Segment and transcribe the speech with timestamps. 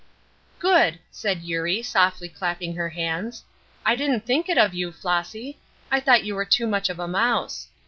[0.57, 3.43] "Good!" said Eurie, softly clapping her hands.
[3.85, 5.59] "I didn't think it of you, Flossy;
[5.91, 7.67] I thought you were too much of a mouse.